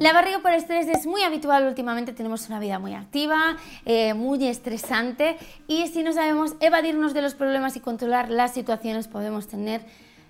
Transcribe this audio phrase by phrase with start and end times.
[0.00, 4.44] La barriga por estrés es muy habitual últimamente, tenemos una vida muy activa, eh, muy
[4.46, 5.36] estresante
[5.68, 9.82] y si no sabemos evadirnos de los problemas y controlar las situaciones podemos tener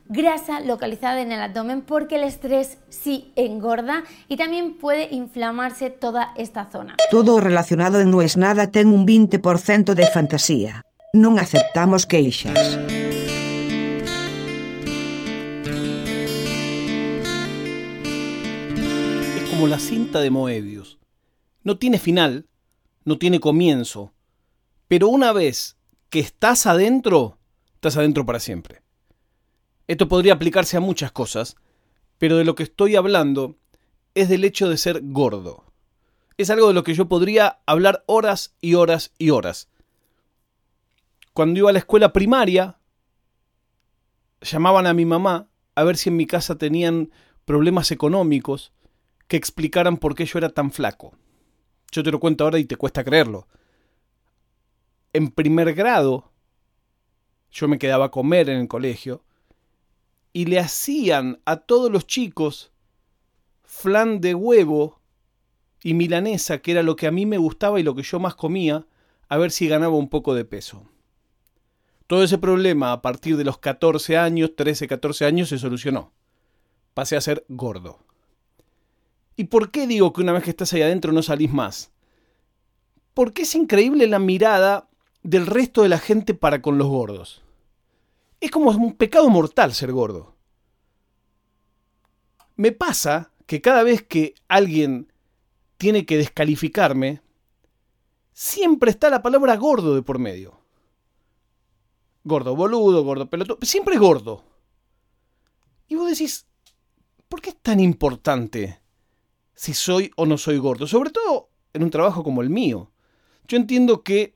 [0.06, 6.32] grasa localizada en el abdomen porque el estrés sí engorda y también puede inflamarse toda
[6.36, 6.96] esta zona.
[7.10, 10.82] Todo relacionado en No es nada ten un 20% de fantasía.
[11.14, 12.76] Non aceptamos queixas.
[19.64, 20.98] Como la cinta de Moebius.
[21.62, 22.46] No tiene final,
[23.06, 24.12] no tiene comienzo,
[24.88, 25.78] pero una vez
[26.10, 27.38] que estás adentro,
[27.72, 28.82] estás adentro para siempre.
[29.86, 31.56] Esto podría aplicarse a muchas cosas,
[32.18, 33.56] pero de lo que estoy hablando
[34.14, 35.64] es del hecho de ser gordo.
[36.36, 39.70] Es algo de lo que yo podría hablar horas y horas y horas.
[41.32, 42.76] Cuando iba a la escuela primaria,
[44.42, 47.12] llamaban a mi mamá a ver si en mi casa tenían
[47.46, 48.74] problemas económicos
[49.34, 51.12] que explicaran por qué yo era tan flaco.
[51.90, 53.48] Yo te lo cuento ahora y te cuesta creerlo.
[55.12, 56.30] En primer grado,
[57.50, 59.24] yo me quedaba a comer en el colegio
[60.32, 62.70] y le hacían a todos los chicos
[63.64, 65.00] flan de huevo
[65.82, 68.36] y milanesa, que era lo que a mí me gustaba y lo que yo más
[68.36, 68.86] comía,
[69.28, 70.88] a ver si ganaba un poco de peso.
[72.06, 76.12] Todo ese problema a partir de los 14 años, 13, 14 años, se solucionó.
[76.94, 77.98] Pasé a ser gordo.
[79.36, 81.90] ¿Y por qué digo que una vez que estás ahí adentro no salís más?
[83.14, 84.88] Porque es increíble la mirada
[85.22, 87.42] del resto de la gente para con los gordos.
[88.40, 90.36] Es como un pecado mortal ser gordo.
[92.56, 95.12] Me pasa que cada vez que alguien
[95.76, 97.20] tiene que descalificarme,
[98.32, 100.60] siempre está la palabra gordo de por medio.
[102.22, 104.44] Gordo boludo, gordo pelotudo, siempre gordo.
[105.88, 106.46] Y vos decís,
[107.28, 108.80] ¿por qué es tan importante
[109.54, 110.86] si soy o no soy gordo?
[110.86, 112.90] Sobre todo en un trabajo como el mío.
[113.46, 114.34] Yo entiendo que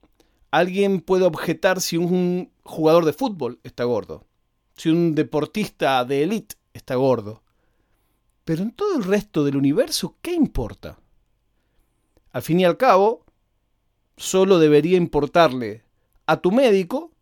[0.51, 4.27] alguien puede objetar si un jugador de fútbol está gordo,
[4.77, 7.43] si un deportista de élite está gordo.
[8.45, 10.99] Pero en todo el resto del universo, ¿qué importa?
[12.33, 13.25] Al fin y al cabo,
[14.17, 15.85] solo debería importarle
[16.27, 17.13] a tu médico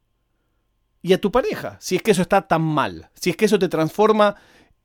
[1.03, 3.61] y a tu pareja, si es que eso está tan mal, si es que eso
[3.61, 4.35] te transforma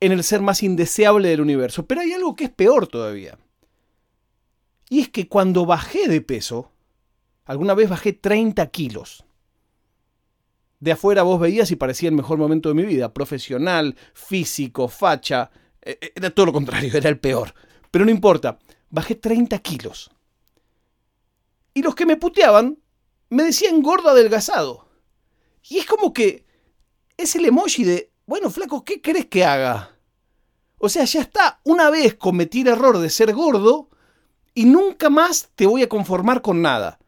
[0.04, 1.86] en el ser más indeseable del universo.
[1.86, 3.38] Pero hay algo que es peor todavía.
[4.88, 6.72] Y es que cuando bajé de peso,
[7.44, 9.24] Alguna vez bajé 30 kilos.
[10.80, 13.12] De afuera vos veías y parecía el mejor momento de mi vida.
[13.12, 15.50] Profesional, físico, facha.
[15.80, 17.54] Eh, eh, era todo lo contrario, era el peor.
[17.90, 18.58] Pero no importa,
[18.90, 20.10] bajé 30 kilos.
[21.74, 22.78] Y los que me puteaban
[23.28, 24.88] me decían gordo adelgazado.
[25.68, 26.44] Y es como que
[27.16, 29.91] es el emoji de, bueno, flaco, ¿qué crees que haga?
[30.84, 33.88] O sea, ya está, una vez cometí el error de ser gordo
[34.52, 36.98] y nunca más te voy a conformar con nada.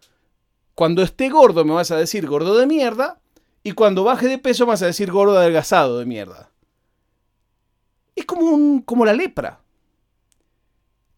[0.76, 3.20] Cuando esté gordo me vas a decir gordo de mierda.
[3.64, 6.52] Y cuando baje de peso me vas a decir gordo adelgazado de mierda.
[8.14, 9.60] Es como, un, como la lepra.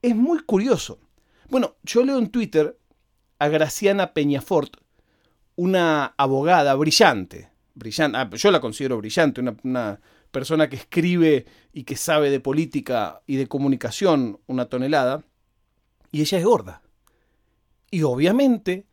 [0.01, 0.99] Es muy curioso.
[1.51, 2.79] Bueno, yo leo en Twitter
[3.39, 4.79] a Graciana Peñafort,
[5.57, 7.51] una abogada brillante.
[7.75, 10.01] brillante ah, yo la considero brillante, una, una
[10.31, 15.25] persona que escribe y que sabe de política y de comunicación una tonelada.
[16.13, 16.83] Y ella es gorda.
[17.91, 18.87] Y obviamente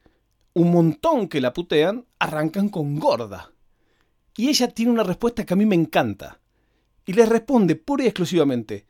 [0.54, 3.52] un montón que la putean arrancan con gorda.
[4.36, 6.40] Y ella tiene una respuesta que a mí me encanta.
[7.06, 8.86] Y les responde pura y exclusivamente,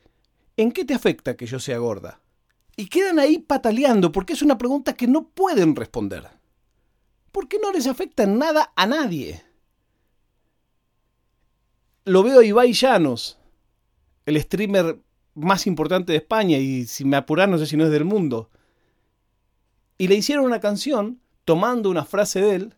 [0.55, 2.21] ¿en qué te afecta que yo sea gorda?
[2.75, 6.27] Y quedan ahí pataleando porque es una pregunta que no pueden responder.
[7.31, 9.43] Porque no les afecta nada a nadie.
[12.05, 13.37] Lo veo a Ibai Llanos,
[14.25, 14.99] el streamer
[15.35, 18.49] más importante de España y si me apuran no sé si no es del mundo.
[19.97, 22.75] Y le hicieron una canción tomando una frase de él,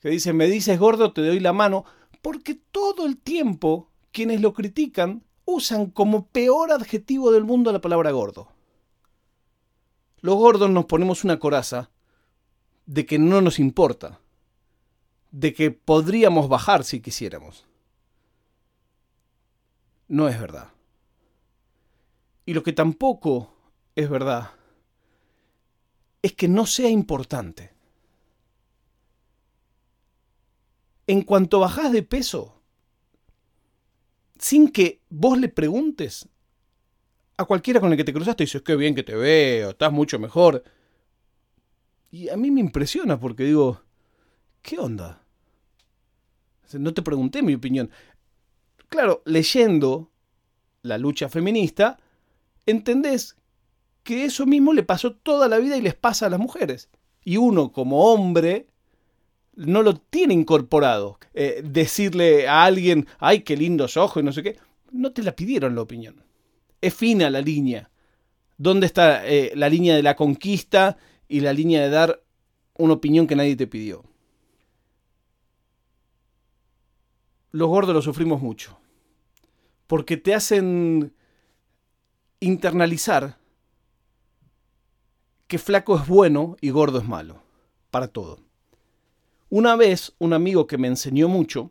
[0.00, 1.86] que dice, me dices gordo, te doy la mano,
[2.20, 8.10] porque todo el tiempo quienes lo critican usan como peor adjetivo del mundo la palabra
[8.10, 8.48] gordo.
[10.20, 11.90] Los gordos nos ponemos una coraza
[12.84, 14.20] de que no nos importa,
[15.30, 17.66] de que podríamos bajar si quisiéramos.
[20.08, 20.72] No es verdad.
[22.46, 23.54] Y lo que tampoco
[23.96, 24.50] es verdad
[26.22, 27.74] es que no sea importante.
[31.06, 32.60] en cuanto bajás de peso,
[34.38, 36.28] sin que vos le preguntes
[37.36, 40.18] a cualquiera con el que te cruzaste, dices, qué bien que te veo, estás mucho
[40.18, 40.62] mejor.
[42.10, 43.82] Y a mí me impresiona porque digo,
[44.62, 45.20] ¿qué onda?
[46.72, 47.90] No te pregunté mi opinión.
[48.94, 50.12] Claro, leyendo
[50.82, 51.98] la lucha feminista,
[52.64, 53.36] entendés
[54.04, 56.90] que eso mismo le pasó toda la vida y les pasa a las mujeres.
[57.24, 58.68] Y uno como hombre
[59.56, 61.18] no lo tiene incorporado.
[61.34, 64.60] Eh, decirle a alguien, ay, qué lindos ojos y no sé qué,
[64.92, 66.22] no te la pidieron la opinión.
[66.80, 67.90] Es fina la línea.
[68.58, 72.22] ¿Dónde está eh, la línea de la conquista y la línea de dar
[72.78, 74.04] una opinión que nadie te pidió?
[77.50, 78.78] Los gordos lo sufrimos mucho.
[79.86, 81.14] Porque te hacen
[82.40, 83.38] internalizar
[85.46, 87.42] que flaco es bueno y gordo es malo.
[87.90, 88.40] Para todo.
[89.50, 91.70] Una vez, un amigo que me enseñó mucho,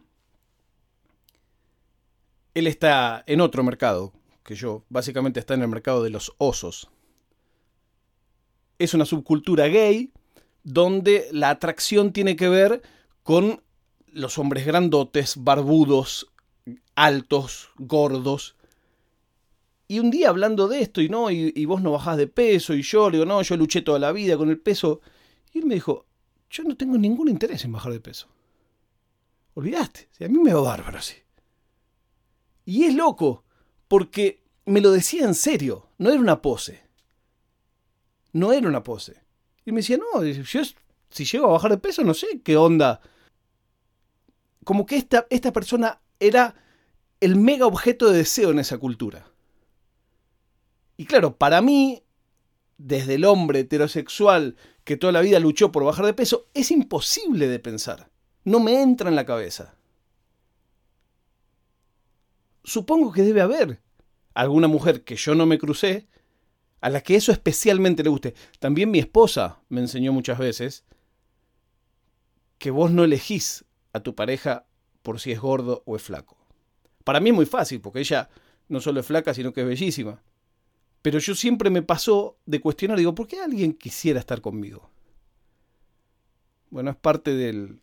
[2.54, 4.14] él está en otro mercado
[4.44, 6.90] que yo, básicamente está en el mercado de los osos.
[8.78, 10.12] Es una subcultura gay
[10.64, 12.82] donde la atracción tiene que ver
[13.24, 13.62] con
[14.08, 16.32] los hombres grandotes, barbudos,
[16.96, 18.56] altos, gordos.
[19.88, 22.82] Y un día hablando de esto, y no, y, vos no bajás de peso, y
[22.82, 25.02] yo le digo, no, yo luché toda la vida con el peso.
[25.52, 26.06] Y él me dijo,
[26.50, 28.28] yo no tengo ningún interés en bajar de peso.
[29.56, 31.16] Olvidaste, a mí me va bárbaro así.
[32.66, 33.44] Y es loco,
[33.88, 36.82] porque me lo decía en serio, no era una pose.
[38.32, 39.22] No era una pose.
[39.66, 40.62] Y me decía, no, yo
[41.10, 43.00] si llego a bajar de peso, no sé qué onda.
[44.64, 46.56] Como que esta, esta persona era
[47.20, 49.28] el mega objeto de deseo en esa cultura.
[50.98, 52.04] Y claro, para mí,
[52.78, 57.48] desde el hombre heterosexual que toda la vida luchó por bajar de peso, es imposible
[57.48, 58.10] de pensar.
[58.44, 59.76] No me entra en la cabeza.
[62.64, 63.82] Supongo que debe haber
[64.34, 66.08] alguna mujer que yo no me crucé,
[66.82, 68.34] a la que eso especialmente le guste.
[68.60, 70.84] También mi esposa me enseñó muchas veces
[72.58, 74.66] que vos no elegís a tu pareja
[75.04, 76.38] por si es gordo o es flaco.
[77.04, 78.30] Para mí es muy fácil, porque ella
[78.70, 80.24] no solo es flaca, sino que es bellísima.
[81.02, 84.90] Pero yo siempre me pasó de cuestionar, digo, ¿por qué alguien quisiera estar conmigo?
[86.70, 87.82] Bueno, es parte del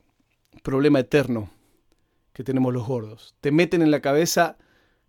[0.63, 1.51] problema eterno
[2.33, 3.37] que tenemos los gordos.
[3.41, 4.57] Te meten en la cabeza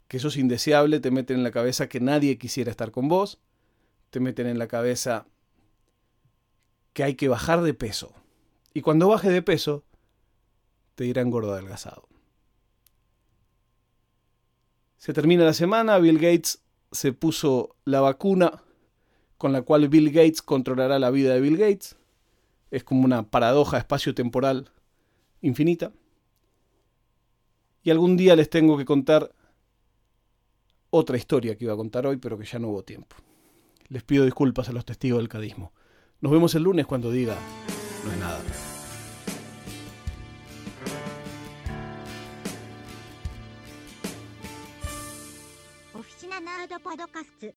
[0.10, 3.40] que sos indeseable, te meten en la cabeza que nadie quisiera estar con vos,
[4.10, 5.26] te meten en la cabeza
[6.92, 8.14] que hay que bajar de peso.
[8.74, 9.86] Y cuando baje de peso,
[11.02, 12.08] te dirán gordo adelgazado.
[15.00, 16.62] Se termina la semana, Bill Gates
[16.92, 18.62] se puso la vacuna
[19.40, 21.96] con la cual Bill Gates controlará la vida de Bill Gates.
[22.70, 24.70] Es como una paradoja espacio-temporal
[25.42, 25.92] infinita.
[27.82, 29.34] Y algún día les tengo que contar
[30.92, 33.16] otra historia que iba a contar hoy, pero que ya no hubo tiempo.
[33.88, 35.74] Les pido disculpas a los testigos del cadismo.
[36.20, 37.36] Nos vemos el lunes cuando diga,
[38.06, 38.71] no es nada.
[46.84, 47.54] パドカスツ